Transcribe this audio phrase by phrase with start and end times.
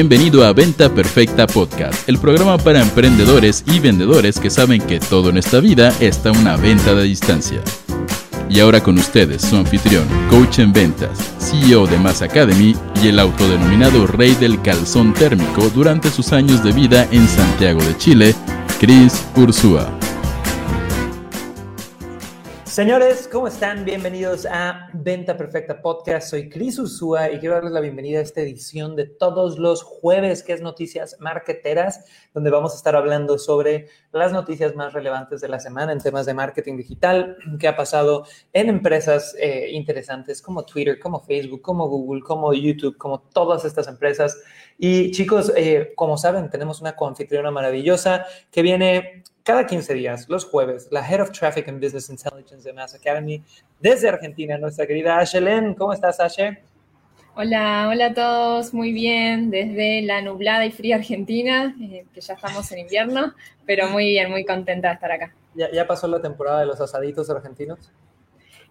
[0.00, 5.28] Bienvenido a Venta Perfecta Podcast, el programa para emprendedores y vendedores que saben que todo
[5.28, 7.60] en esta vida está una venta de distancia.
[8.48, 13.18] Y ahora con ustedes, su anfitrión, coach en ventas, CEO de Mass Academy y el
[13.18, 18.36] autodenominado rey del calzón térmico durante sus años de vida en Santiago de Chile,
[18.78, 19.97] Chris Ursúa.
[22.78, 23.84] Señores, ¿cómo están?
[23.84, 26.30] Bienvenidos a Venta Perfecta Podcast.
[26.30, 30.44] Soy Cris Ursúa y quiero darles la bienvenida a esta edición de todos los jueves,
[30.44, 35.48] que es Noticias Marketeras, donde vamos a estar hablando sobre las noticias más relevantes de
[35.48, 40.64] la semana en temas de marketing digital, qué ha pasado en empresas eh, interesantes como
[40.64, 44.40] Twitter, como Facebook, como Google, como YouTube, como todas estas empresas.
[44.78, 50.44] Y chicos, eh, como saben, tenemos una confitriona maravillosa que viene cada 15 días, los
[50.44, 53.42] jueves, la Head of Traffic and Business Intelligence de Mass Academy
[53.80, 55.74] desde Argentina, nuestra querida Ashley.
[55.74, 56.62] ¿Cómo estás, Ashe?
[57.34, 62.34] Hola, hola a todos, muy bien, desde la nublada y fría Argentina, eh, que ya
[62.34, 63.32] estamos en invierno,
[63.64, 65.34] pero muy bien, muy contenta de estar acá.
[65.54, 67.90] ¿Ya, ¿Ya pasó la temporada de los asaditos argentinos?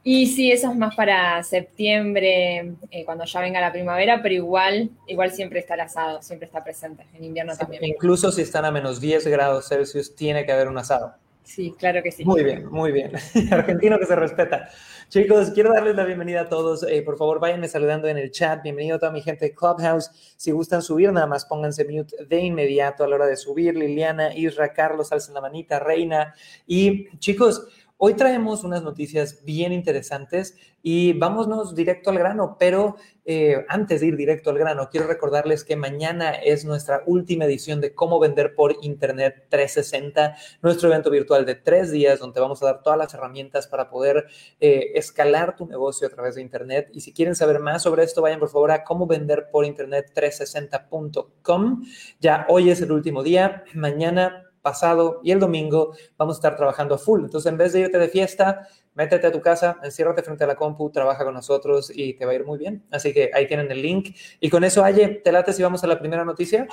[0.10, 4.90] Y sí, eso es más para septiembre, eh, cuando ya venga la primavera, pero igual,
[5.06, 7.84] igual siempre está el asado, siempre está presente, en invierno también.
[7.84, 11.16] Incluso si están a menos 10 grados Celsius, tiene que haber un asado.
[11.44, 12.24] Sí, claro que sí.
[12.24, 13.12] Muy bien, muy bien.
[13.52, 14.70] Argentino que se respeta.
[15.10, 16.84] Chicos, quiero darles la bienvenida a todos.
[16.84, 18.64] Eh, por favor, váyanme saludando en el chat.
[18.64, 20.12] Bienvenido a toda mi gente de Clubhouse.
[20.38, 23.76] Si gustan subir, nada más pónganse mute de inmediato a la hora de subir.
[23.76, 26.34] Liliana, Isra, Carlos, alcen la manita, Reina.
[26.66, 27.68] Y chicos,
[28.00, 32.96] Hoy traemos unas noticias bien interesantes y vámonos directo al grano, pero
[33.26, 37.82] eh, antes de ir directo al grano, quiero recordarles que mañana es nuestra última edición
[37.82, 42.68] de Cómo Vender por Internet 360, nuestro evento virtual de tres días donde vamos a
[42.68, 44.28] dar todas las herramientas para poder
[44.60, 46.92] eh, escalar tu negocio a través de Internet.
[46.94, 50.12] Y si quieren saber más sobre esto, vayan por favor a cómo vender por Internet
[50.14, 51.84] 360.com.
[52.20, 56.96] Ya hoy es el último día, mañana pasado y el domingo vamos a estar trabajando
[56.96, 57.22] a full.
[57.24, 60.56] Entonces, en vez de irte de fiesta, métete a tu casa, enciérrate frente a la
[60.56, 62.84] compu, trabaja con nosotros y te va a ir muy bien.
[62.92, 64.14] Así que ahí tienen el link.
[64.42, 66.68] Y con eso, Aye, ¿te late si vamos a la primera noticia?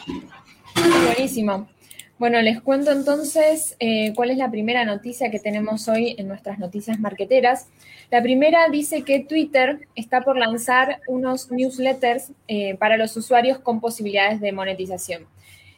[1.06, 1.69] Buenísimo.
[2.19, 6.59] Bueno, les cuento entonces eh, cuál es la primera noticia que tenemos hoy en nuestras
[6.59, 7.69] noticias marqueteras.
[8.10, 13.81] La primera dice que Twitter está por lanzar unos newsletters eh, para los usuarios con
[13.81, 15.27] posibilidades de monetización.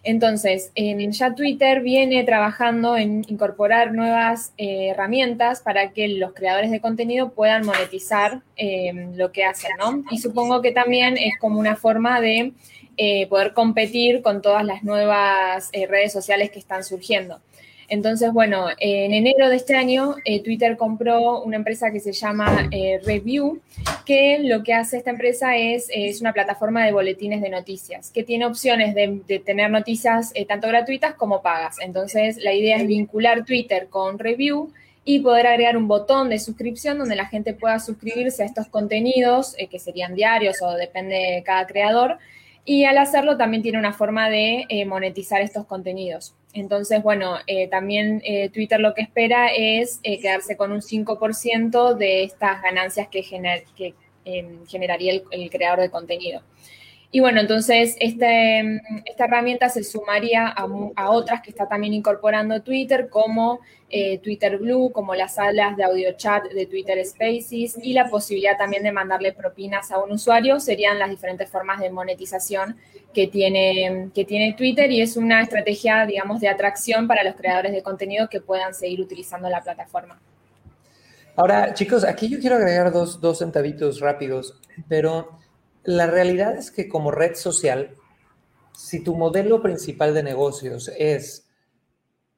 [0.06, 6.71] Entonces, en, ya Twitter viene trabajando en incorporar nuevas eh, herramientas para que los creadores
[6.71, 10.05] de contenido puedan monetizar eh, lo que hacen, ¿no?
[10.12, 12.53] Y supongo que también es como una forma de
[12.97, 17.41] eh, poder competir con todas las nuevas redes sociales que están surgiendo.
[17.89, 22.69] Entonces, bueno, en enero de este año, eh, Twitter compró una empresa que se llama
[22.73, 23.61] eh, Review,
[24.05, 28.25] que lo que hace esta empresa es, es una plataforma de boletines de noticias, que
[28.25, 31.77] tiene opciones de, tener noticias eh, tanto gratuitas como pagas.
[31.81, 34.73] Entonces, la idea es vincular Twitter con Review
[35.05, 39.55] y poder agregar un botón de suscripción donde la gente pueda suscribirse a estos contenidos,
[39.71, 42.19] que serían diarios o depende de cada creador,
[42.66, 46.34] y al hacerlo también tiene una forma de monetizar estos contenidos.
[46.56, 51.94] Entonces, bueno, eh, también eh, Twitter lo que espera es eh, quedarse con un 5%
[51.94, 53.22] de estas ganancias que,
[53.76, 53.94] que
[54.25, 56.41] em, generaría el, creador de contenido.
[57.12, 63.09] Y bueno, entonces este, esta herramienta se sumaría a, otras que está también incorporando Twitter,
[63.09, 68.09] como eh, Twitter Blue, como las salas de audio chat de Twitter Spaces y la
[68.09, 72.77] posibilidad también de mandarle propinas a un usuario, serían las diferentes formas de monetización
[73.15, 77.73] que tiene, que tiene Twitter y es una estrategia, digamos, de atracción para los creadores
[77.73, 80.21] de contenido que puedan seguir utilizando la plataforma.
[81.37, 85.38] Ahora, chicos, aquí yo quiero agregar dos, dos centavitos rápidos, pero
[85.87, 87.95] la realidad es que como red social,
[88.77, 91.49] si tu modelo principal de negocios es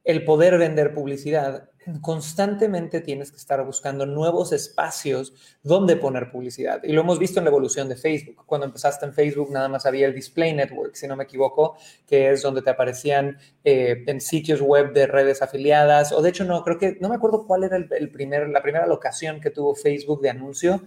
[0.05, 1.71] el poder vender publicidad,
[2.03, 5.33] constantemente tienes que estar buscando nuevos espacios
[5.63, 6.83] donde poner publicidad.
[6.85, 8.45] Y lo hemos visto en la evolución de Facebook.
[8.45, 12.31] Cuando empezaste en Facebook, nada más había el Display Network, si no me equivoco, que
[12.31, 16.13] es donde te aparecían eh, en sitios web de redes afiliadas.
[16.13, 18.87] O de hecho, no, creo que, no me acuerdo cuál era el primer, la primera
[18.87, 20.83] locación que tuvo Facebook de anuncio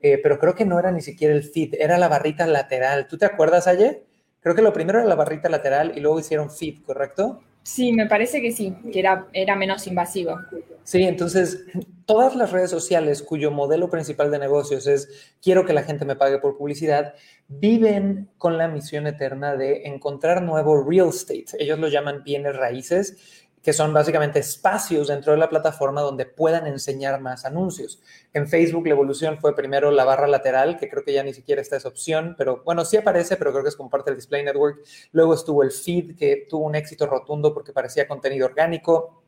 [0.00, 3.06] eh, pero creo que no era ni siquiera el feed, era la barrita lateral.
[3.08, 4.04] ¿Tú te acuerdas, ayer?
[4.40, 7.40] Creo que lo primero era la barrita lateral y luego hicieron feed, ¿correcto?
[7.66, 10.38] Sí, me parece que sí, que era, era menos invasivo.
[10.84, 11.64] Sí, entonces
[12.04, 16.14] todas las redes sociales cuyo modelo principal de negocios es quiero que la gente me
[16.14, 17.14] pague por publicidad,
[17.48, 21.46] viven con la misión eterna de encontrar nuevo real estate.
[21.58, 26.68] Ellos lo llaman bienes raíces que son básicamente espacios dentro de la plataforma donde puedan
[26.68, 28.00] enseñar más anuncios.
[28.32, 31.60] En Facebook la evolución fue primero la barra lateral, que creo que ya ni siquiera
[31.60, 34.44] está esa opción, pero bueno, sí aparece, pero creo que es como parte del Display
[34.44, 34.84] Network.
[35.10, 39.24] Luego estuvo el feed, que tuvo un éxito rotundo porque parecía contenido orgánico.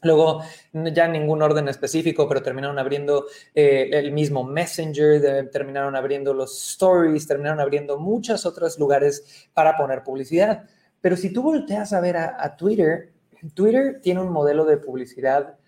[0.00, 0.42] Luego,
[0.72, 7.26] ya ningún orden específico, pero terminaron abriendo eh, el mismo Messenger, terminaron abriendo los stories,
[7.26, 10.64] terminaron abriendo muchos otros lugares para poner publicidad.
[11.02, 13.11] Pero si tú volteas a ver a Twitter,
[13.54, 15.58] Twitter tiene un modelo de publicidad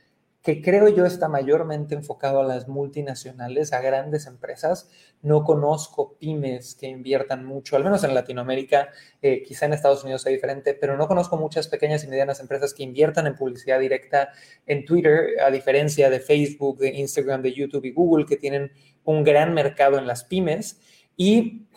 [0.44, 4.90] que creo yo está mayormente enfocado a las multinacionales, a grandes empresas.
[5.22, 8.90] No conozco pymes que inviertan mucho, al menos en Latinoamérica,
[9.22, 12.74] eh, quizá en Estados Unidos sea diferente, pero no conozco muchas pequeñas y medianas empresas
[12.74, 14.32] que inviertan en publicidad directa
[14.66, 18.70] en Twitter, a diferencia de Facebook, de Instagram, de YouTube y Google, que tienen
[19.04, 20.78] un gran mercado en las pymes.
[21.16, 21.68] Y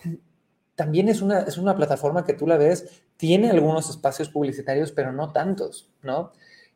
[0.78, 5.12] también es una, es una plataforma que tú la ves, tiene algunos espacios publicitarios, pero
[5.12, 6.34] no tantos, ¿no?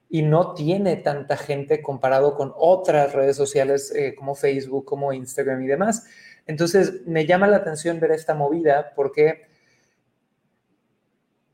[0.09, 5.61] Y no tiene tanta gente comparado con otras redes sociales eh, como Facebook, como Instagram
[5.61, 6.07] y demás.
[6.47, 9.43] Entonces, me llama la atención ver esta movida porque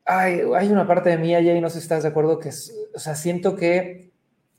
[0.06, 0.40] hay,
[0.72, 2.52] una parte de mí y no sé si estás de acuerdo que,
[2.96, 4.14] o sea, siento que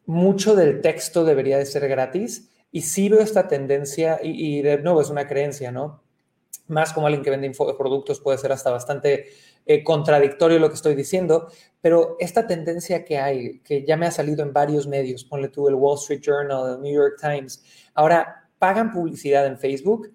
[0.04, 5.00] mucho del texto debería de ser gratis y sí veo esta tendencia y de nuevo
[5.00, 6.02] es una creencia, ¿no?
[6.68, 9.26] Más como alguien que vende productos puede ser hasta bastante
[9.66, 11.48] eh, contradictorio lo que estoy diciendo,
[11.80, 15.68] pero esta tendencia que hay, que ya me ha salido en varios medios, ponle tú
[15.68, 17.62] el Wall Street Journal, el New York Times,
[17.94, 20.12] ahora pagan publicidad en Facebook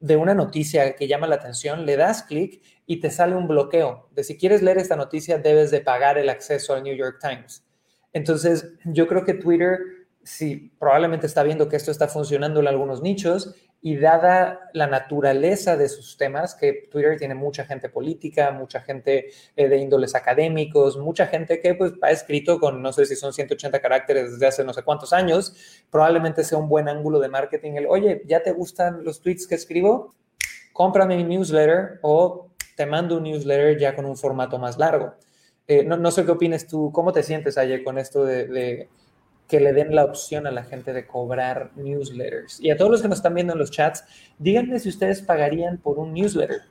[0.00, 4.08] de una noticia que llama la atención, le das clic y te sale un bloqueo
[4.10, 7.64] de si quieres leer esta noticia debes de pagar el acceso al New York Times.
[8.12, 9.78] Entonces, yo creo que Twitter
[10.24, 13.54] sí, probablemente está viendo que esto está funcionando en algunos nichos
[13.84, 19.30] y dada la naturaleza de sus temas, que Twitter tiene mucha gente política, mucha gente
[19.56, 23.32] eh, de índoles académicos, mucha gente que pues ha escrito con no sé si son
[23.32, 27.72] 180 caracteres desde hace no sé cuántos años, probablemente sea un buen ángulo de marketing
[27.72, 30.14] el, oye, ¿ya te gustan los tweets que escribo?
[30.72, 35.14] Cómprame mi newsletter o te mando un newsletter ya con un formato más largo.
[35.66, 38.88] Eh, no, sé qué opinas tú, ¿cómo te sientes, ayer con esto de
[39.52, 42.58] que le den la opción a la gente de cobrar newsletters.
[42.58, 44.02] Y a todos los que nos están viendo en los chats,
[44.38, 46.62] díganme si ustedes pagarían por un newsletter.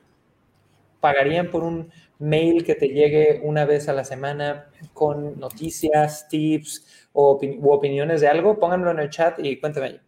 [0.98, 7.08] ¿Pagarían por un mail que te llegue una vez a la semana con noticias, tips
[7.12, 8.58] o u opiniones de algo?
[8.58, 10.00] Pónganlo en el chat y cuéntame.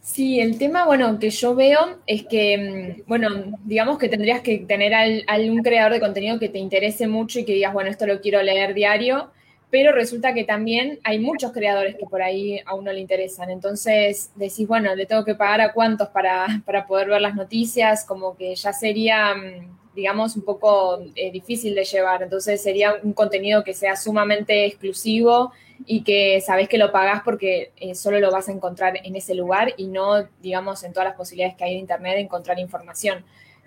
[0.00, 4.60] Sí, el tema, bueno, que yo veo es que, mm, bueno, digamos que tendrías que
[4.60, 4.94] tener
[5.26, 8.40] algún creador de contenido que te interese mucho y que digas, bueno, esto lo quiero
[8.40, 9.30] leer diario
[9.72, 13.48] pero resulta que también hay muchos creadores que por ahí a uno le interesan.
[13.48, 18.04] Entonces decís, bueno, le tengo que pagar a cuántos para, para poder ver las noticias,
[18.04, 22.22] como que ya sería, mm, digamos, un poco eh, difícil de llevar.
[22.22, 25.52] Entonces sería un contenido que sea sumamente exclusivo
[25.86, 29.34] y que sabés que lo pagás porque eh, solo lo vas a encontrar en ese
[29.34, 33.24] lugar y no, digamos, en todas las posibilidades que hay en Internet de encontrar información.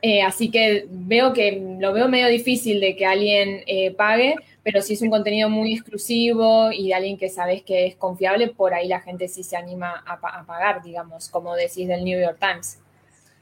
[0.08, 3.64] Eh, así que veo que lo veo medio difícil de que alguien
[3.98, 7.96] pague, pero si es un contenido muy exclusivo y de alguien que sabes que es
[7.96, 12.22] confiable, por ahí la gente sí se anima a, pagar, digamos, como decís del New
[12.22, 12.78] York Times.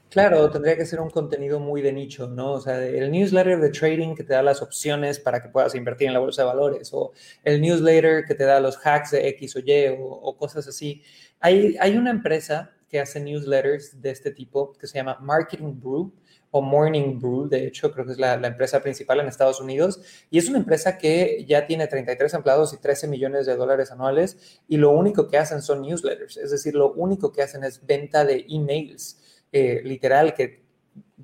[0.08, 2.52] Claro, tendría que ser un contenido muy de nicho, ¿no?
[2.52, 6.06] O sea, el newsletter de trading que te da las opciones para que puedas invertir
[6.06, 7.12] en la bolsa de valores, o
[7.42, 11.02] el newsletter que te da los hacks de X o Y, o, o cosas así.
[11.40, 16.12] Hay, hay una empresa que hace newsletters de este tipo que se llama Marketing Brew
[16.56, 20.38] o Morning Brew, de hecho, creo que es la, empresa principal en Estados Unidos, y
[20.38, 24.76] es una empresa que ya tiene 33 empleados y 13 millones de dólares anuales, y
[24.76, 28.46] lo único que hacen son newsletters, es decir, lo único que hacen es venta de
[28.48, 29.20] emails,
[29.50, 30.63] eh, literal, que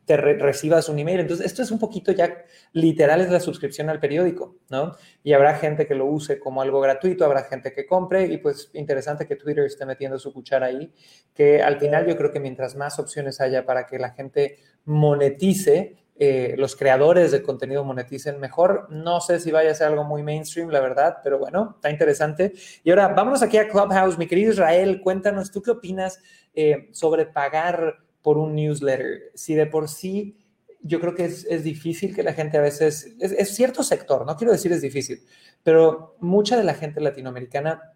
[0.05, 1.21] te recibas un email.
[1.21, 4.97] Entonces, esto es un poquito ya literal, es la suscripción al periódico, ¿no?
[5.23, 8.71] Y habrá gente que lo use como algo gratuito, habrá gente que compre y pues
[8.75, 10.93] interesante que Twitter esté metiendo su cuchara ahí,
[11.33, 15.97] que al final yo creo que mientras más opciones haya para que la gente monetice,
[16.23, 18.89] eh, los creadores de contenido moneticen mejor.
[18.91, 22.53] No sé si vaya a ser algo muy mainstream, la verdad, pero bueno, está interesante.
[22.85, 24.19] Y ahora vámonos aquí a Clubhouse.
[24.19, 26.21] Mi querido Israel, cuéntanos, ¿tú qué opinas
[26.53, 29.31] eh, sobre pagar por un newsletter.
[29.35, 30.37] Si de por sí
[30.83, 34.53] yo creo que es, difícil que la gente a veces, es, cierto sector, no quiero
[34.53, 35.23] decir es difícil,
[35.63, 37.95] pero mucha de la gente latinoamericana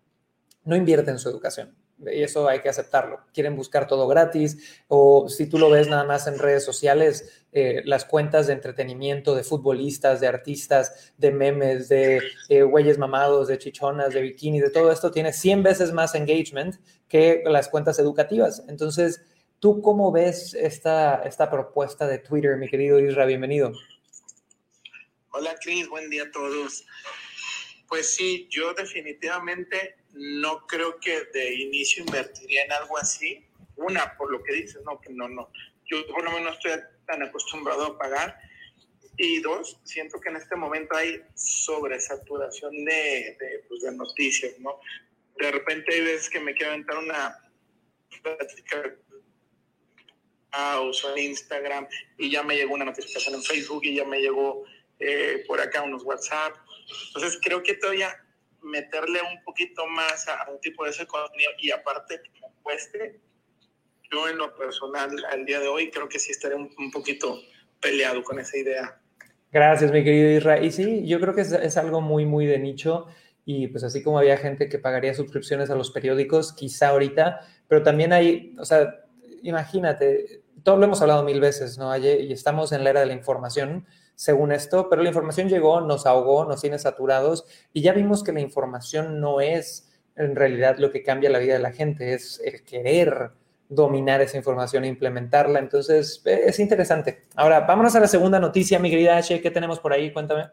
[0.65, 1.75] no invierte en su educación.
[2.01, 3.21] Y eso hay que aceptarlo.
[3.33, 7.83] Quieren buscar todo gratis o si tú lo ves nada más en redes sociales, eh,
[7.85, 13.59] las cuentas de entretenimiento de futbolistas, de artistas, de memes, de eh, güeyes mamados, de
[13.59, 16.77] chichonas, de bikini, de todo esto tiene 100 veces más engagement
[17.09, 18.65] que las cuentas educativas.
[18.69, 19.23] Entonces,
[19.65, 23.25] ¿Tú cómo ves esta, esta propuesta de Twitter, mi querido Isra?
[23.25, 23.73] Bienvenido.
[25.31, 26.85] Hola, Cris, buen día a todos.
[27.89, 33.47] Pues sí, yo definitivamente no creo que de inicio invertiría en algo así.
[33.77, 35.51] Una, por lo que dices, no, que no, no.
[35.87, 36.73] Yo por lo menos no estoy
[37.07, 38.39] tan acostumbrado a pagar.
[39.17, 44.79] Y dos, siento que en este momento hay sobresaturación de, de, pues, de noticias, ¿no?
[45.39, 47.41] De repente hay veces que me quiero aventar una
[48.23, 48.95] plática
[50.81, 51.87] o en Instagram
[52.19, 54.65] y ya me llegó una notificación en Facebook y ya me llegó
[54.99, 56.55] eh, por acá unos WhatsApp.
[57.09, 58.15] Entonces creo que todavía
[58.63, 63.21] meterle un poquito más a, un tipo de ese contenido y aparte que me cueste,
[64.11, 67.41] yo en lo personal al día de hoy creo que sí estaré un, poquito
[67.81, 69.01] peleado con esa idea.
[69.53, 70.65] Gracias, mi querido Israel.
[70.65, 73.07] Y sí, yo creo que es, es, algo muy, muy de nicho.
[73.45, 77.83] Y pues así como había gente que pagaría suscripciones a los periódicos, quizá ahorita, pero
[77.83, 79.05] también hay, o sea,
[79.43, 81.97] imagínate, todo lo hemos hablado mil veces, ¿no?
[81.97, 86.07] Y estamos en la era de la información, según esto, pero la información llegó, nos
[86.07, 90.91] ahogó, nos tiene saturados y ya vimos que la información no es en realidad lo
[90.91, 93.33] que cambia la vida de la gente, es el querer
[93.69, 95.59] dominar esa información e implementarla.
[95.59, 97.23] Entonces, es interesante.
[97.35, 100.13] Ahora, vámonos a la segunda noticia, mi querida H, ¿qué tenemos por ahí?
[100.13, 100.45] Cuéntame.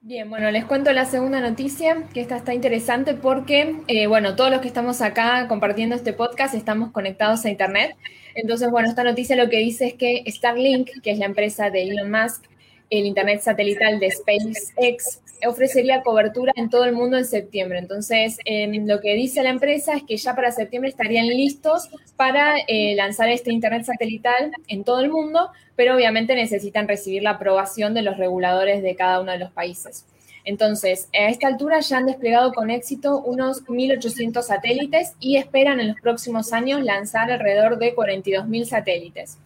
[0.00, 4.50] Bien, bueno, les cuento la segunda noticia, que esta está interesante porque, eh, bueno, todos
[4.50, 7.96] los que estamos acá compartiendo este podcast estamos conectados a Internet.
[8.34, 11.82] Entonces, bueno, esta noticia lo que dice es que Starlink, que es la empresa de
[11.82, 12.44] Elon Musk,
[12.90, 17.78] el Internet satelital de SpaceX, ofrecería cobertura en todo el mundo en septiembre.
[17.78, 22.94] Entonces, lo que dice la empresa es que ya para septiembre estarían listos para eh,
[22.96, 28.02] lanzar este Internet satelital en todo el mundo, pero obviamente necesitan recibir la aprobación de
[28.02, 30.06] los reguladores de cada uno de los países.
[30.44, 35.88] Entonces, a esta altura ya han desplegado con éxito unos 1.800 satélites y esperan en
[35.88, 39.38] los próximos años lanzar alrededor de 42.000 satélites.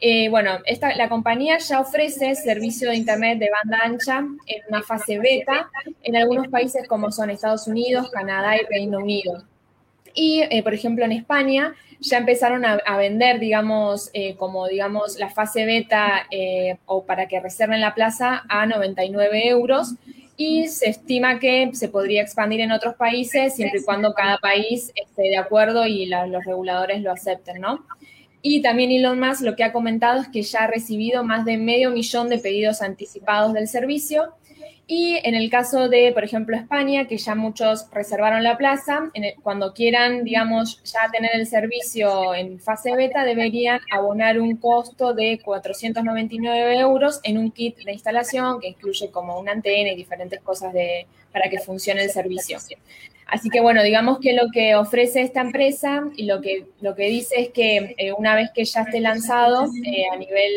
[0.00, 4.82] Eh, bueno, esta, la compañía ya ofrece servicio de Internet de banda ancha en una
[4.82, 5.68] fase beta
[6.04, 9.42] en algunos países como son Estados Unidos, Canadá y Reino Unido.
[10.14, 15.30] Y, eh, por ejemplo, en España ya empezaron a, vender, digamos, eh, como, digamos, la
[15.30, 16.28] fase beta
[16.86, 19.94] o para que reserven la plaza a 99 euros
[20.40, 24.92] y se estima que se podría expandir en otros países siempre y cuando cada país
[24.94, 27.84] esté de acuerdo y los reguladores lo acepten, ¿no?
[28.40, 31.58] Y también Elon Musk lo que ha comentado es que ya ha recibido más de
[31.58, 34.32] medio millón de pedidos anticipados del servicio.
[34.90, 39.10] Y en el caso de, por ejemplo, España, que ya muchos reservaron la plaza,
[39.42, 45.40] cuando quieran, digamos, ya tener el servicio en fase beta, deberían abonar un costo de
[45.44, 50.72] 499 euros en un kit de instalación que incluye como una antena y diferentes cosas
[50.72, 52.56] de, para que funcione el servicio.
[53.28, 57.08] Así que bueno, digamos que lo que ofrece esta empresa y lo que, lo que
[57.10, 60.50] dice es que eh, una vez que ya esté lanzado eh, a nivel,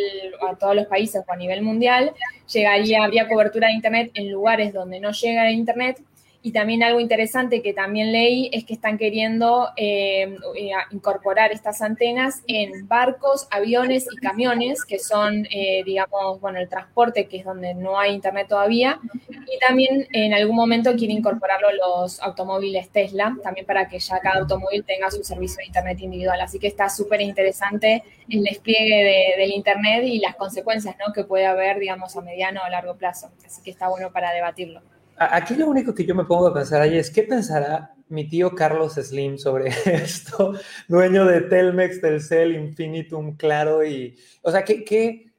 [0.50, 2.14] a todos los países o a nivel mundial,
[2.52, 6.02] llegaría, habría cobertura de Internet en lugares donde no llega Internet
[6.44, 11.84] y también algo interesante que también leí es que están queriendo eh, eh, incorporar estas
[11.84, 17.46] antenas en barcos, aviones y camiones, que son, eh, digamos, bueno, el transporte, que es
[17.46, 19.00] donde no hay internet todavía.
[19.30, 24.40] Y también en algún momento quieren incorporarlo los automóviles Tesla, también para que ya cada
[24.40, 26.42] automóvil tenga su servicio de internet individual.
[26.42, 31.14] Así que está súper interesante el despliegue del internet y las consecuencias ¿no?
[31.14, 33.30] que puede haber, digamos, a mediano o largo plazo.
[33.46, 34.82] Así que está bueno para debatirlo.
[35.24, 38.56] Aquí lo único que yo me pongo a pensar ahí es qué pensará mi tío
[38.56, 40.54] Carlos Slim sobre esto,
[40.88, 45.32] dueño de Telmex, Telcel, Infinitum, Claro y, o sea, ¿qué, qué,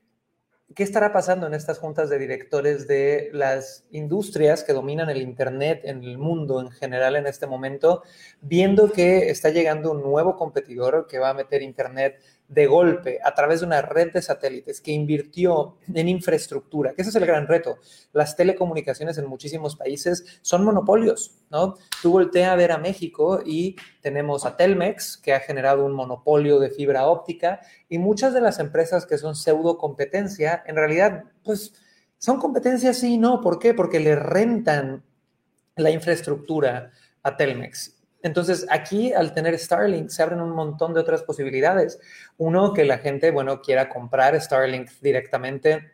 [0.73, 5.81] qué estará pasando en estas juntas de directores de las industrias que dominan el Internet
[5.83, 8.05] en el mundo en general en este momento,
[8.41, 12.23] viendo que está llegando un nuevo competidor que va a meter Internet
[12.53, 17.11] de golpe a través de una red de satélites que invirtió en infraestructura, que ese
[17.11, 17.79] es el gran reto.
[18.13, 21.77] Las telecomunicaciones en muchísimos países son monopolios, ¿no?
[22.03, 26.61] Tú voltea a ver a México y tenemos a Telmex, que ha generado un monopolio
[26.61, 31.73] de fibra óptica, y muchas de las empresas que son pseudo competencia, en realidad, pues
[32.19, 33.41] son competencias sí y no.
[33.41, 33.73] ¿Por qué?
[33.73, 35.03] Porque le rentan
[35.77, 36.91] la infraestructura
[37.23, 38.02] a Telmex.
[38.23, 41.99] Entonces, aquí al tener Starlink se abren un montón de otras posibilidades.
[42.39, 45.93] Uno, que la gente, bueno, quiera comprar Starlink directamente.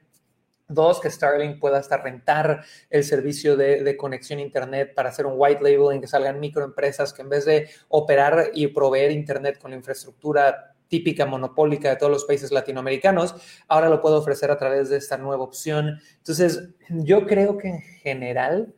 [0.69, 5.33] Dos, que Starlink pueda hasta rentar el servicio de, conexión a Internet para hacer un
[5.37, 9.79] white labeling, que salgan microempresas que en vez de operar y proveer Internet con la
[9.79, 13.35] infraestructura típica monopólica de todos los países latinoamericanos,
[13.67, 16.01] ahora lo puedo ofrecer a través de esta nueva opción.
[16.19, 18.75] Entonces, yo creo que en general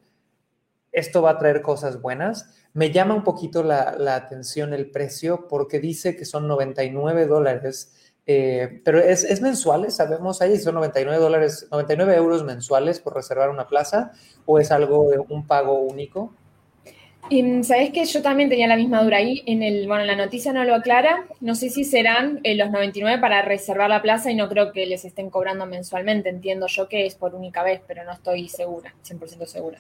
[0.92, 5.80] esto va a traer cosas buenas me llama un poquito la, atención el precio porque
[5.80, 11.66] dice que son 99 dólares Eh, pero es, es mensuales, sabemos ahí, son 99 dólares,
[11.72, 14.12] 99 euros mensuales por reservar una plaza
[14.46, 16.36] o es algo de un pago único.
[17.28, 19.42] Y, Sabes que yo también tenía la misma duda ahí.
[19.46, 21.26] En el, bueno, la noticia no lo aclara.
[21.40, 24.86] No sé si serán eh, los 99 para reservar la plaza y no creo que
[24.86, 26.28] les estén cobrando mensualmente.
[26.28, 29.78] Entiendo yo que es por única vez, pero no estoy segura, 100% segura.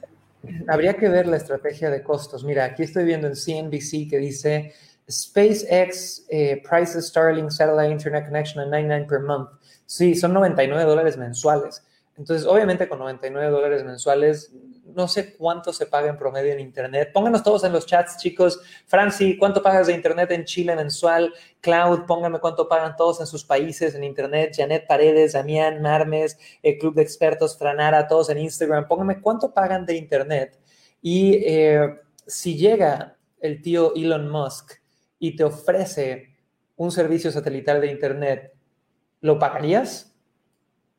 [0.68, 2.44] Habría que ver la estrategia de costos.
[2.44, 4.72] Mira, aquí estoy viendo en CNBC que dice
[5.10, 9.50] SpaceX eh, prices Starlink satellite internet connection at 99 per month.
[9.86, 11.84] Sí, son 99 dólares mensuales.
[12.16, 14.52] Entonces, obviamente con 99 dólares mensuales,
[14.94, 17.10] no sé cuánto se paga en promedio en Internet.
[17.12, 18.60] Pónganos todos en los chats, chicos.
[18.86, 21.32] Franci, ¿cuánto pagas de Internet en Chile mensual?
[21.60, 24.54] Cloud, pónganme cuánto pagan todos en sus países en Internet.
[24.56, 28.86] Janet Paredes, Damián Marmes, el Club de Expertos, Franara, todos en Instagram.
[28.88, 30.58] Pónganme cuánto pagan de Internet.
[31.02, 34.72] Y eh, si llega el tío Elon Musk
[35.18, 36.36] y te ofrece
[36.76, 38.54] un servicio satelital de Internet,
[39.20, 40.09] ¿lo pagarías?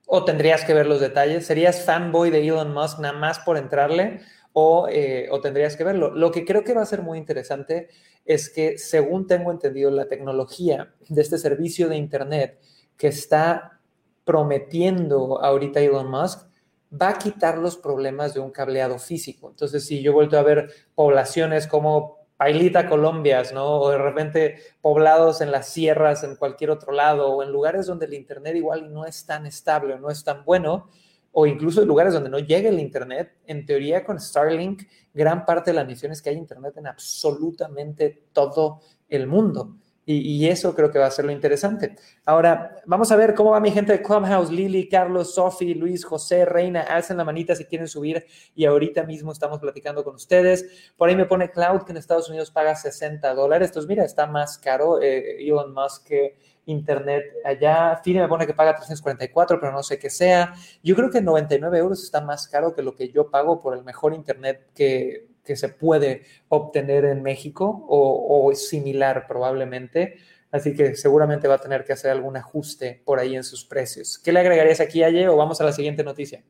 [0.06, 1.46] ¿O tendrías que ver los detalles?
[1.46, 4.22] ¿Serías fanboy de Elon Musk nada más por entrarle?
[4.54, 6.14] O, eh, o, tendrías que verlo.
[6.14, 7.88] Lo que creo que va a ser muy interesante
[8.26, 12.60] es que, según tengo entendido, la tecnología de este servicio de Internet
[12.98, 13.80] que está
[14.26, 16.48] prometiendo ahorita Elon Musk
[16.94, 19.50] va a quitar los problemas de un cableado físico.
[19.50, 23.82] Entonces, si yo vuelto a ver poblaciones como Pailita, Colombias, ¿no?
[23.82, 28.08] O de repente poblados en las sierras, en cualquier otro lado, o en lugares donde
[28.08, 30.90] el Internet igual no es tan estable no es tan bueno,
[31.32, 33.38] o incluso en lugares donde no llega el Internet.
[33.46, 34.82] En teoría, con Starlink,
[35.14, 39.76] gran parte de la misión es que hay Internet en absolutamente todo el mundo.
[40.04, 41.96] Y, eso creo que va a ser lo interesante.
[42.26, 46.44] Ahora, vamos a ver cómo va mi gente de Clubhouse, Lili, Carlos, Sofi, Luis, José,
[46.44, 50.92] Reina, alcen la manita si quieren subir y ahorita mismo estamos platicando con ustedes.
[50.98, 53.70] Por ahí me pone Cloud que en Estados Unidos paga 60 dólares.
[53.70, 58.02] Entonces, mira, está más caro eh, Elon Musk que Internet allá.
[58.04, 60.54] Fine me pone que paga 344, pero no sé qué sea.
[60.84, 63.84] Yo creo que 99 euros está más caro que lo que yo pago por el
[63.84, 70.16] mejor Internet que que se puede obtener en México o, similar probablemente.
[70.50, 74.18] Así que seguramente va a tener que hacer algún ajuste por ahí en sus precios.
[74.18, 76.42] ¿Qué le agregarías aquí, Aye, o vamos a la siguiente noticia?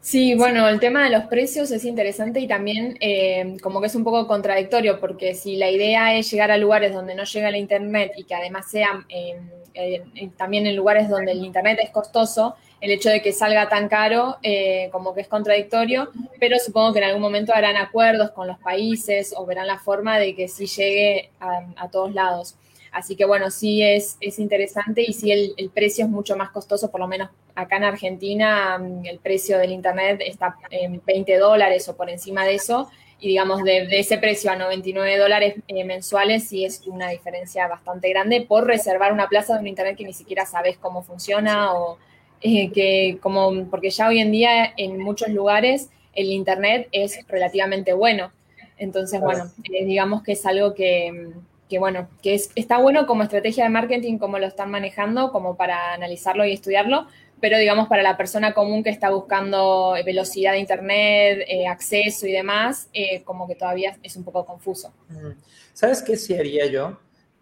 [0.00, 3.96] Sí, bueno, el tema de los precios es interesante y también eh, como que es
[3.96, 7.56] un poco contradictorio, porque si la idea es llegar a lugares donde no llega el
[7.56, 9.06] Internet y que además sean
[10.36, 14.36] también en lugares donde el Internet es costoso, el hecho de que salga tan caro
[14.42, 18.58] eh, como que es contradictorio, pero supongo que en algún momento harán acuerdos con los
[18.58, 22.56] países o verán la forma de que sí llegue a, todos lados.
[22.92, 26.50] Así que bueno, sí es, es interesante y sí el, el, precio es mucho más
[26.50, 31.36] costoso, por lo menos acá en Argentina mm, el precio del Internet está en 20
[31.38, 32.88] dólares o por encima de eso
[33.20, 38.08] y digamos de, ese precio a 99 dólares eh, mensuales sí es una diferencia bastante
[38.10, 41.98] grande por reservar una plaza de un Internet que ni siquiera sabes cómo funciona o
[42.40, 47.92] eh, que como, porque ya hoy en día en muchos lugares el Internet es relativamente
[47.92, 48.32] bueno.
[48.76, 51.32] Entonces, bueno, eh, digamos que es algo que,
[51.68, 55.56] que bueno, que es, está bueno como estrategia de marketing, como lo están manejando, como
[55.56, 57.06] para analizarlo y estudiarlo,
[57.40, 62.32] pero digamos para la persona común que está buscando velocidad de Internet, eh, acceso y
[62.32, 62.88] demás,
[63.24, 64.92] como que todavía es un poco confuso.
[65.72, 66.98] ¿Sabes qué sí haría yo?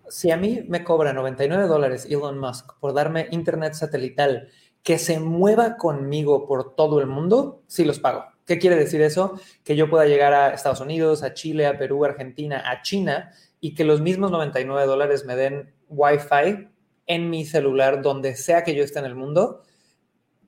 [0.08, 4.48] Si a mí me cobra 99 dólares Elon Musk por darme Internet satelital,
[4.86, 8.26] que se mueva conmigo por todo el mundo, sí los pago.
[8.46, 9.36] ¿Qué quiere decir eso?
[9.64, 13.74] Que yo pueda llegar a Estados Unidos, a Chile, a Perú, Argentina, a China y
[13.74, 16.68] que los mismos 99 dólares me den Wi-Fi
[17.08, 19.64] en mi celular donde sea que yo esté en el mundo.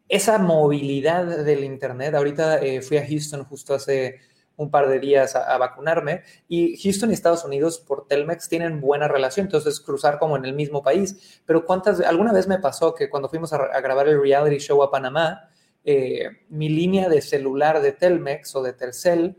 [0.08, 4.20] Esa movilidad del Internet, ahorita eh, fui a Houston justo hace
[4.58, 6.24] un par de días a, vacunarme.
[6.48, 10.52] Y Houston y Estados Unidos por Telmex tienen buena relación, entonces cruzar como en el
[10.52, 11.40] mismo país.
[11.46, 14.90] Pero cuántas, alguna vez me pasó que cuando fuimos a, grabar el reality show a
[14.90, 15.48] Panamá,
[15.84, 19.36] eh, mi línea de celular de Telmex o de Telcel,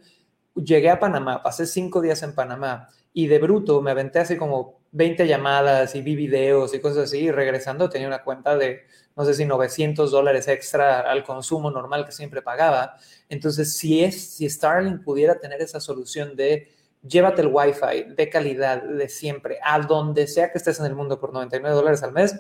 [0.55, 4.79] llegué a Panamá, pasé cinco días en Panamá y de bruto me aventé así como
[4.91, 9.34] 20 llamadas y vi videos y cosas así regresando tenía una cuenta de no sé
[9.34, 12.95] si 900 dólares extra al consumo normal que siempre pagaba.
[13.28, 16.69] Entonces, si, es, si Starlink pudiera tener esa solución de
[17.02, 21.19] llévate el Wi-Fi de calidad de siempre, a donde sea que estés en el mundo
[21.19, 22.39] por 99 dólares al mes,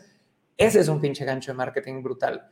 [0.57, 2.49] ese es un pinche gancho de marketing brutal.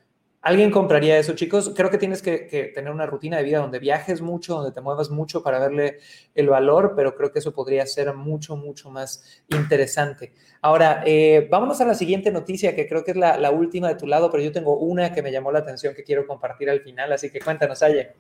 [0.48, 1.74] ¿Alguien compraría eso, chicos?
[1.76, 5.10] Creo que tienes que, tener una rutina de vida donde viajes mucho, donde te muevas
[5.10, 5.98] mucho para verle
[6.36, 10.32] el valor, pero creo que eso podría ser mucho, mucho más interesante.
[10.62, 14.08] Ahora, eh, vámonos a la siguiente noticia, que creo que es la, última de tu
[14.08, 17.12] lado, pero yo tengo una que me llamó la atención que quiero compartir al final,
[17.12, 18.12] así que cuéntanos, Aye.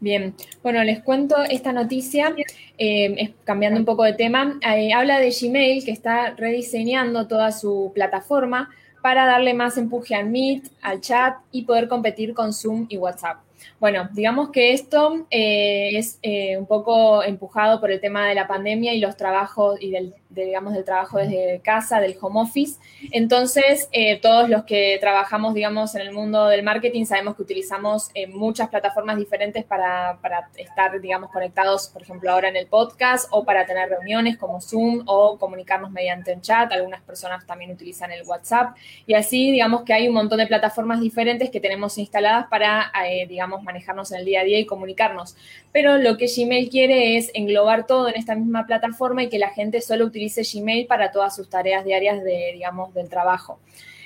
[0.00, 2.34] Bien, bueno, les cuento esta noticia,
[2.78, 7.92] eh, cambiando un poco de tema, eh, habla de Gmail que está rediseñando toda su
[7.94, 8.70] plataforma
[9.02, 13.47] para darle más empuje al Meet, al chat y poder competir con Zoom y WhatsApp.
[13.80, 18.48] Bueno, digamos que esto eh, es eh, un poco empujado por el tema de la
[18.48, 22.80] pandemia y los trabajos y del, digamos, del trabajo desde casa, del home office.
[23.12, 28.10] Entonces, eh, todos los que trabajamos, digamos, en el mundo del marketing sabemos que utilizamos
[28.30, 33.44] muchas plataformas diferentes para, para, estar, digamos, conectados, por ejemplo, ahora en el podcast o
[33.44, 36.72] para tener reuniones como Zoom o comunicarnos mediante un chat.
[36.72, 41.00] Algunas personas también utilizan el WhatsApp y así, digamos, que hay un montón de plataformas
[41.00, 42.92] diferentes que tenemos instaladas para,
[43.28, 45.36] digamos, manejarnos en el día a día y comunicarnos.
[45.72, 49.50] Pero lo que Gmail quiere es englobar todo en esta misma plataforma y que la
[49.50, 53.58] gente solo utilice Gmail para todas sus tareas diarias de, digamos, del trabajo.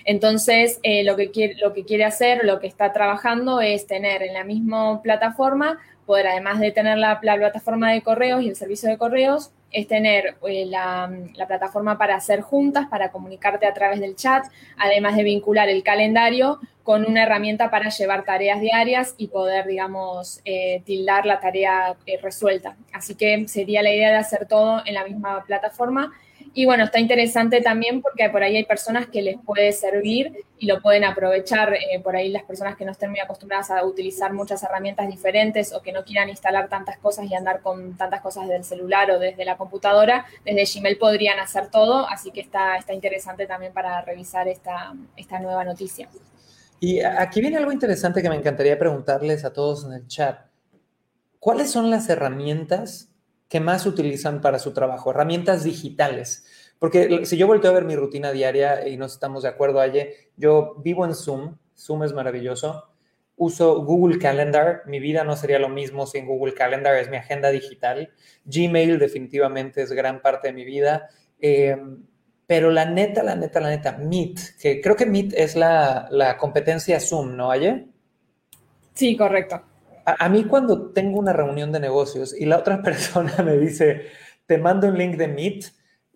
[0.05, 4.23] Entonces, eh, lo, que quiere, lo que quiere hacer, lo que está trabajando es tener
[4.23, 8.89] en la misma plataforma, poder además de tener la plataforma de correos y el servicio
[8.89, 11.11] de correos, es tener eh, la,
[11.47, 14.45] plataforma para hacer juntas, para comunicarte a través del chat,
[14.77, 20.41] además de vincular el calendario con una herramienta para llevar tareas diarias y poder, digamos,
[20.45, 22.77] eh, tildar la tarea eh, resuelta.
[22.93, 26.13] Así que sería la idea de hacer todo en la misma plataforma
[26.55, 30.67] y bueno, está interesante también porque por ahí hay personas que les puede servir y
[30.67, 31.75] lo pueden aprovechar.
[31.75, 35.73] Eh, por ahí las personas que no estén muy acostumbradas a utilizar muchas herramientas diferentes
[35.73, 39.11] o que no quieran instalar tantas cosas y andar con tantas cosas desde el celular
[39.11, 42.07] o desde la computadora, desde Gmail podrían hacer todo.
[42.07, 46.09] Así que está, está interesante también para revisar esta, esta nueva noticia.
[46.83, 50.47] Y aquí viene algo interesante que me encantaría preguntarles a todos en el chat.
[51.39, 53.13] ¿Cuáles son las herramientas
[53.53, 56.47] que más utilizan para su trabajo, herramientas digitales.
[56.79, 60.31] Porque si yo volteo a ver mi rutina diaria y nos estamos de acuerdo, Aye,
[60.39, 62.89] yo vivo en Zoom, Zoom es maravilloso,
[63.37, 67.51] uso Google Calendar, mi vida no sería lo mismo sin Google Calendar, es mi agenda
[67.51, 68.11] digital,
[68.47, 71.77] Gmail definitivamente es gran parte de mi vida, eh,
[72.53, 76.37] pero la neta, la neta, la neta, Meet, que creo que Meet es la, la
[76.37, 77.87] competencia Zoom, ¿no, Aye?
[78.93, 79.63] Sí, correcto
[80.05, 84.03] a, mí cuando tengo una reunión de negocios y la otra persona me dice,
[84.47, 85.67] te mando un link de Meet,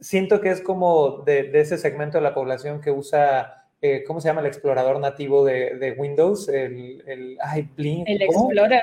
[0.00, 4.28] siento que es como de, ese segmento de la población que usa, eh, ¿cómo se
[4.28, 6.48] llama el explorador nativo de, Windows?
[6.48, 7.38] El, el,
[8.06, 8.82] el Explorer.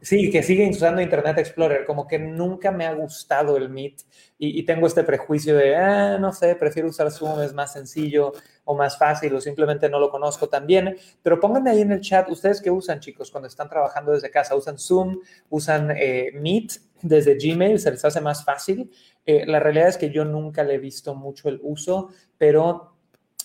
[0.00, 4.02] Sí, que siguen usando Internet Explorer, como que nunca me ha gustado el Meet
[4.38, 8.32] y, tengo este prejuicio de, ah, no sé, prefiero usar Zoom, es más sencillo
[8.64, 10.96] o más fácil o simplemente no lo conozco tan bien.
[11.20, 14.54] Pero pónganme ahí en el chat, ustedes qué usan, chicos, cuando están trabajando desde casa,
[14.54, 15.18] usan Zoom,
[15.50, 18.92] usan eh, Meet desde Gmail, se les hace más fácil.
[19.26, 22.94] Eh, la realidad es que yo nunca le he visto mucho el uso, pero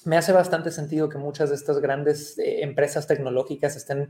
[0.05, 4.09] me hace bastante sentido que muchas de estas grandes eh, empresas tecnológicas estén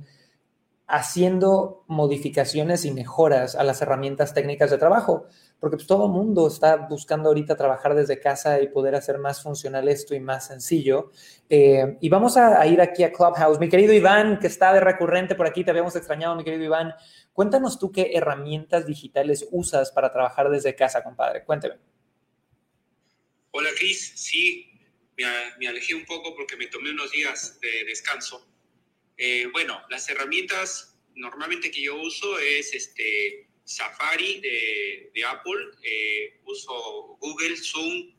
[0.87, 5.27] haciendo modificaciones y mejoras a las herramientas técnicas de trabajo,
[5.59, 9.41] porque pues, todo el mundo está buscando ahorita trabajar desde casa y poder hacer más
[9.41, 11.11] funcional esto y más sencillo.
[11.49, 13.59] Eh, y vamos a, ir aquí a Clubhouse.
[13.59, 16.93] Mi querido Iván, que está de recurrente por aquí, te habíamos extrañado, mi querido Iván.
[17.31, 21.45] Cuéntanos tú qué herramientas digitales usas para trabajar desde casa, compadre.
[21.45, 21.75] Cuénteme.
[23.51, 24.13] Hola, Cris.
[24.15, 24.79] Sí,
[25.15, 28.52] me alejé un poco porque me tomé unos días de descanso
[29.17, 36.39] eh, bueno, las herramientas normalmente que yo uso es este Safari de, de Apple, eh,
[36.45, 38.13] uso Google, Zoom,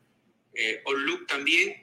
[0.54, 1.74] eh, Outlook también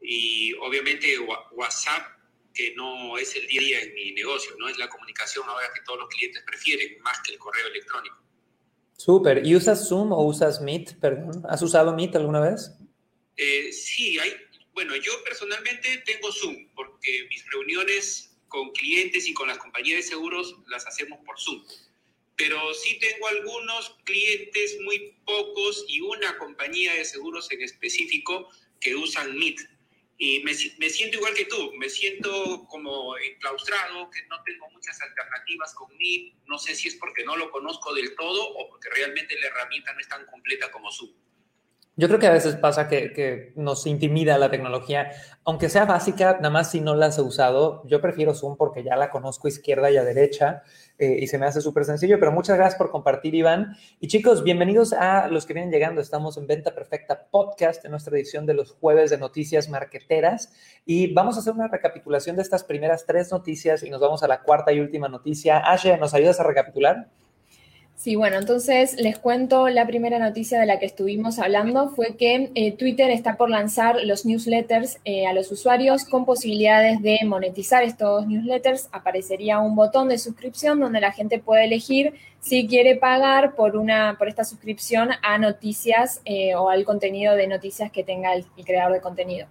[0.00, 1.18] y obviamente
[1.52, 2.18] WhatsApp,
[2.54, 5.68] que no es el día a día en mi negocio, no es la comunicación ahora
[5.74, 8.16] que todos los clientes prefieren más que el correo electrónico.
[8.96, 9.46] Súper.
[9.46, 10.98] ¿Y usas Zoom o usas Meet?
[11.00, 11.42] Perdón.
[11.48, 12.72] ¿Has usado Meet alguna vez?
[13.72, 14.32] sí, hay,
[14.74, 20.10] bueno, yo personalmente tengo Zoom porque mis reuniones con clientes y con las compañías de
[20.10, 21.64] seguros las hacemos por Zoom.
[22.36, 28.48] Pero sí tengo algunos clientes, muy pocos, y una compañía de seguros en específico
[28.80, 29.60] que usan Meet.
[30.18, 35.00] Y me, me siento igual que tú, me siento como enclaustrado, que no tengo muchas
[35.00, 36.34] alternativas con Meet.
[36.46, 39.92] No sé si es porque no lo conozco del todo o porque realmente la herramienta
[39.92, 41.12] no es tan completa como Zoom.
[41.94, 45.10] Yo creo que a veces pasa que, nos intimida la tecnología,
[45.44, 47.86] aunque sea básica, nada más si no la has usado.
[47.86, 50.62] Yo prefiero Zoom porque ya la conozco izquierda y a derecha
[50.98, 53.76] eh, y se me hace súper sencillo, pero muchas gracias por compartir, Iván.
[54.00, 56.00] Y chicos, bienvenidos a los que vienen llegando.
[56.00, 60.50] Estamos en Venta Perfecta Podcast, en nuestra edición de los jueves de noticias marqueteras.
[60.86, 64.28] Y vamos a hacer una recapitulación de estas primeras tres noticias y nos vamos a
[64.28, 65.58] la cuarta y última noticia.
[65.58, 67.10] Ashe, ¿nos ayudas a recapitular?
[67.96, 72.50] Sí, bueno, entonces les cuento la primera noticia de la que estuvimos hablando fue que
[72.56, 77.84] eh, Twitter está por lanzar los newsletters eh, a los usuarios con posibilidades de monetizar
[77.84, 78.88] estos newsletters.
[78.90, 84.16] Aparecería un botón de suscripción donde la gente puede elegir si quiere pagar por una
[84.18, 88.94] por esta suscripción a noticias eh, o al contenido de noticias que tenga el creador
[88.94, 89.46] de contenido.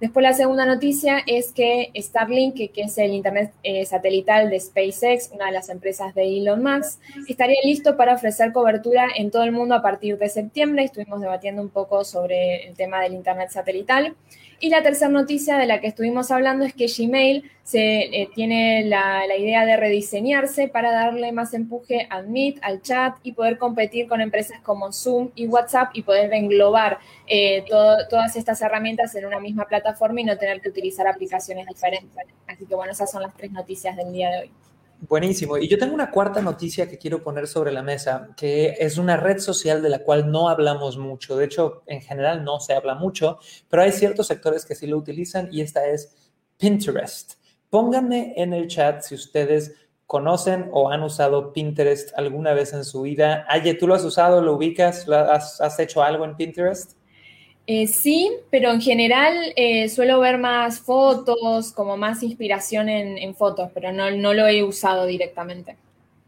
[0.00, 5.30] Después la segunda noticia es que Starlink, que, es el Internet eh, satelital de SpaceX,
[5.32, 9.50] una de las empresas de Elon Musk, estaría listo para ofrecer cobertura en todo el
[9.50, 10.84] mundo a partir de septiembre.
[10.84, 14.14] Estuvimos debatiendo un poco sobre el tema del Internet satelital.
[14.60, 18.84] Y la tercera noticia de la que estuvimos hablando es que Gmail se, eh, tiene
[18.84, 24.08] la, idea de rediseñarse para darle más empuje al Meet, al chat y poder competir
[24.08, 29.38] con empresas como Zoom y WhatsApp y poder englobar eh, todas estas herramientas en una
[29.38, 32.10] misma plataforma y no tener que utilizar aplicaciones diferentes.
[32.48, 34.50] Así que bueno, esas son las tres noticias del día de hoy.
[35.00, 35.56] Buenísimo.
[35.58, 39.16] Y yo tengo una cuarta noticia que quiero poner sobre la mesa, que es una
[39.16, 41.36] red social de la cual no hablamos mucho.
[41.36, 44.96] De hecho, en general no se habla mucho, pero hay ciertos sectores que sí lo
[44.96, 47.34] utilizan y esta es Pinterest.
[47.70, 49.74] Pónganme en el chat si ustedes
[50.06, 53.46] conocen o han usado Pinterest alguna vez en su vida.
[53.48, 54.42] Aye, ¿tú lo has usado?
[54.42, 55.08] ¿Lo ubicas?
[55.08, 56.97] ¿Has, has hecho algo en Pinterest?
[57.70, 63.70] Eh, sí, pero en general eh, suelo ver más fotos, como más inspiración en, fotos,
[63.74, 65.76] pero no, lo he usado directamente.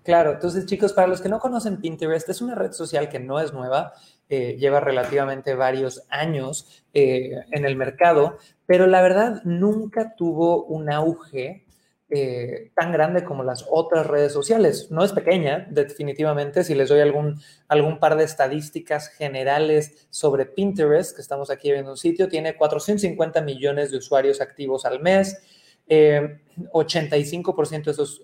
[0.02, 3.40] Claro, entonces chicos, para los que no conocen Pinterest, es una red social que no
[3.40, 3.94] es nueva,
[4.28, 11.64] eh, lleva relativamente varios años en el mercado, pero la verdad nunca tuvo un auge
[12.12, 14.88] eh, tan grande como las otras redes sociales.
[14.90, 16.64] No es pequeña, definitivamente.
[16.64, 21.92] Si les doy algún, algún par de estadísticticas generales sobre Pinterest, que estamos aquí viendo
[21.92, 25.40] un sitio, tiene 450 millones de usuarios activos al mes.
[25.88, 28.22] 85% eh, de esos,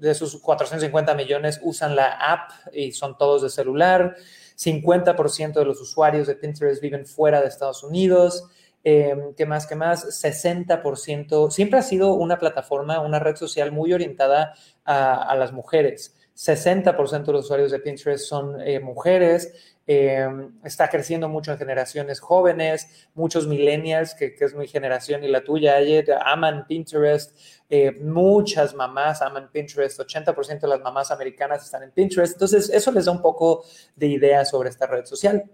[0.00, 4.14] de esos 450 millones usan la app y son todos de celular.
[4.56, 8.48] 50% de los usuarios de Pinterest viven fuera de Estados Unidos.
[8.90, 9.66] Eh, ¿Qué más?
[9.66, 10.06] ¿Qué más?
[10.06, 11.50] 60%.
[11.50, 16.16] Siempre ha sido una plataforma, una red social muy orientada a, las mujeres.
[16.34, 19.76] 60% de los usuarios de Pinterest son eh, mujeres.
[19.86, 25.44] Em, está creciendo mucho en generaciones jóvenes, muchos millennials, que, es mi generación y la
[25.44, 25.76] tuya,
[26.24, 27.38] aman Pinterest.
[27.68, 32.36] Eh, muchas mamás aman Pinterest, 80% de las mamás americanas están en Pinterest.
[32.36, 35.44] Entonces, eso les da un poco de idea sobre esta red social.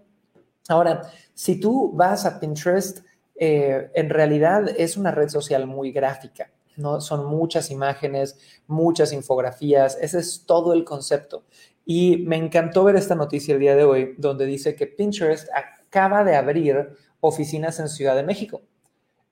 [0.69, 1.01] Ahora,
[1.33, 2.99] si tú vas a Pinterest,
[3.35, 7.01] eh, en realidad es una red social muy gráfica, ¿no?
[7.01, 11.43] Son muchas imágenes, muchas infografías, ese es todo el concepto.
[11.85, 16.23] Y me encantó ver esta noticia el día de hoy, donde dice que Pinterest acaba
[16.23, 18.61] de abrir oficinas en Ciudad de México.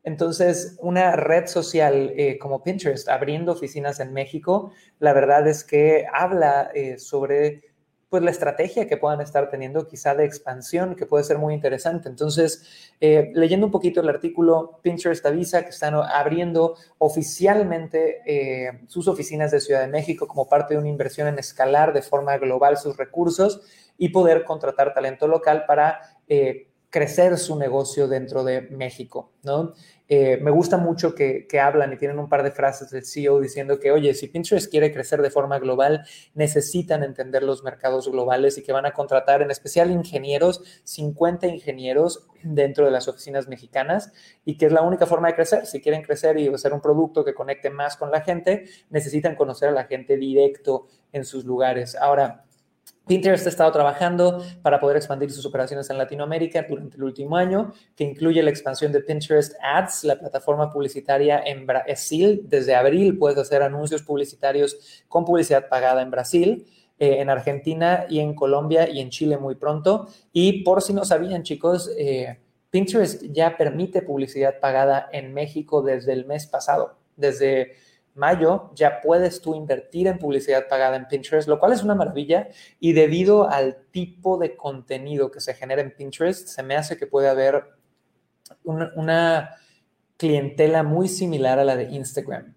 [0.03, 6.05] Entonces, una red social eh, como Pinterest abriendo oficinas en México, la verdad es que
[6.13, 7.72] habla eh, sobre
[8.13, 12.09] pues la estrategia que puedan estar teniendo quizá de expansión, que puede ser muy interesante.
[12.09, 19.07] Entonces, eh, leyendo un poquito el artículo, Pinterest avisa que están abriendo oficialmente eh, sus
[19.07, 22.77] oficinas de Ciudad de México como parte de una inversión en escalar de forma global
[22.77, 23.61] sus recursos
[23.97, 29.73] y poder contratar talento local para eh, crecer su negocio dentro de México, ¿no?
[30.09, 33.79] Eh, me gusta mucho que, hablan y tienen un par de frases del CEO diciendo
[33.79, 38.63] que, oye, si Pinterest quiere crecer de forma global, necesitan entender los mercados globales y
[38.63, 44.11] que van a contratar en especial ingenieros, 50 ingenieros dentro de las oficinas mexicanas
[44.43, 45.65] y que es la única forma de crecer.
[45.65, 49.69] Si quieren crecer y hacer un producto que conecte más con la gente, necesitan conocer
[49.69, 51.95] a la gente directo en sus lugares.
[51.95, 52.45] Ahora,
[53.05, 57.73] Pinterest ha estado trabajando para poder expandir sus operaciones en Latinoamérica durante el último año,
[57.95, 62.43] que incluye la expansión de Pinterest Ads, la plataforma publicitaria en Brasil.
[62.45, 66.65] Desde abril puedes hacer anuncios publicitarios con publicidad pagada en Brasil,
[66.97, 70.07] eh, en Argentina y en Colombia y en Chile muy pronto.
[70.31, 72.39] Y por si no sabían, chicos, eh,
[72.69, 77.73] Pinterest ya permite publicidad pagada en México desde el mes pasado, desde
[78.15, 82.49] mayo ya puedes tú invertir en publicidad pagada en Pinterest, lo cual es una maravilla
[82.79, 87.07] y debido al tipo de contenido que se genera en Pinterest, se me hace que
[87.07, 87.63] puede haber
[88.63, 89.55] una,
[90.15, 92.52] clientela muy similar a la de Instagram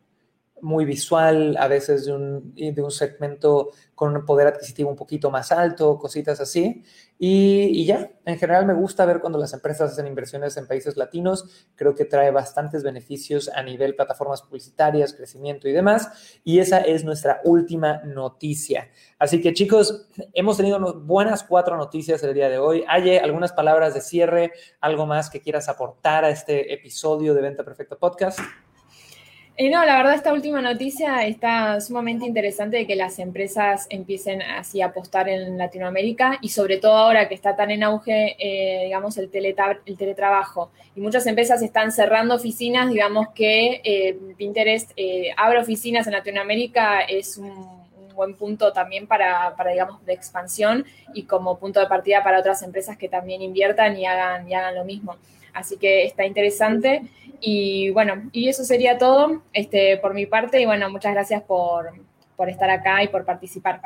[0.67, 5.31] muy visual, a veces de un, de un, segmento con un poder adquisitivo un poquito
[5.31, 6.83] más alto, cositas así.
[7.21, 11.69] Y, ya, en general me gusta ver cuando las empresas hacen inversiones en países latinos,
[11.77, 16.41] creo que trae bastantes beneficios a nivel plataformas publicitarias, crecimiento y demás.
[16.43, 18.91] Y esa es nuestra última noticia.
[19.21, 22.85] Así que chicos, hemos tenido buenas cuatro noticias el día de hoy.
[22.89, 24.51] Hay algunas palabras de cierre,
[24.81, 28.41] algo más que quieras aportar a este episodio de Venta Perfecta Podcast.
[29.59, 34.43] Eh, no, la verdad esta última noticia está sumamente interesante de que las empresas empiecen
[34.43, 38.85] así a apostar en Latinoamérica y sobre todo ahora que está tan en auge, eh,
[38.85, 40.71] digamos, el, el, teletrabajo.
[40.95, 44.91] Y muchas empresas están cerrando oficinas, digamos que eh, Pinterest
[45.39, 47.77] abre oficinas en Latinoamérica es un,
[48.15, 52.63] buen punto también para, para, digamos, de expansión y como punto de partida para otras
[52.63, 55.17] empresas que también inviertan y hagan, y hagan lo mismo.
[55.57, 57.03] Así que está interesante.
[57.41, 60.61] Y bueno, y eso sería todo este, por mi parte.
[60.61, 61.93] Y bueno, muchas gracias por,
[62.37, 63.81] por estar acá y por participar.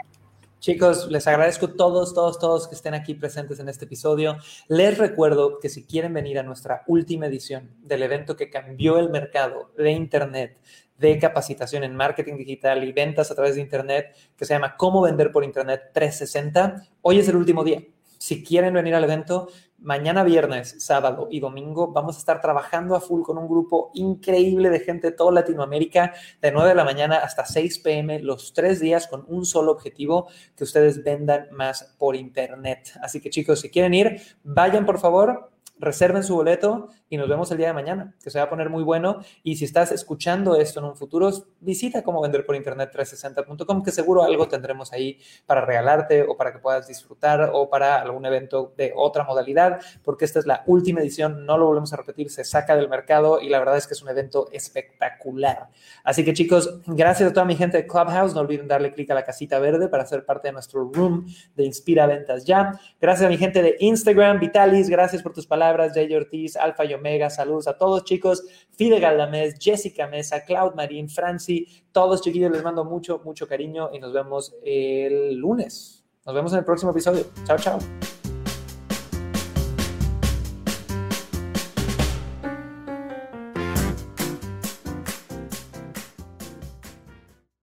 [0.58, 4.36] Chicos, les agradezco a todos, todos, todos que estén aquí presentes en este episodio.
[4.66, 9.08] Les recuerdo que si quieren venir a nuestra última edición del evento que cambió el
[9.08, 10.58] mercado de Internet,
[10.98, 15.00] de capacitación en marketing digital y ventas a través de Internet, que se llama Cómo
[15.02, 17.82] vender por Internet 360, hoy es el último día.
[18.18, 19.48] Si quieren venir al evento,
[19.80, 24.70] mañana viernes, sábado y domingo vamos a estar trabajando a full con un grupo increíble
[24.70, 28.80] de gente de toda Latinoamérica, de 9 de la mañana hasta 6 pm, los tres
[28.80, 32.92] días con un solo objetivo, que ustedes vendan más por internet.
[33.02, 37.50] Así que chicos, si quieren ir, vayan por favor reserven su boleto y nos vemos
[37.50, 39.20] el día de mañana, que se va a poner muy bueno.
[39.42, 43.90] Y si estás escuchando esto en un futuro, visita cómo vender por internet 360.com, que
[43.90, 48.74] seguro algo tendremos ahí para regalarte o para que puedas disfrutar o para algún evento
[48.76, 52.44] de otra modalidad, porque esta es la última edición, no lo volvemos a repetir, se
[52.44, 55.68] saca del mercado y la verdad es que es un evento espectacular.
[56.04, 59.14] Así que chicos, gracias a toda mi gente de Clubhouse, no olviden darle clic a
[59.14, 62.78] la casita verde para ser parte de nuestro room de Inspira Ventas Ya.
[63.00, 66.84] Gracias a mi gente de Instagram, Vitalis, gracias por tus palabras palabras, Jay Ortiz, Alfa
[66.84, 72.50] y Omega, saludos a todos chicos, Fide Galdamés, Jessica Mesa, Cloud Marín, Franci, todos chiquillos,
[72.50, 76.04] les mando mucho, mucho cariño y nos vemos el lunes.
[76.26, 77.24] Nos vemos en el próximo episodio.
[77.46, 77.78] Chao, chao.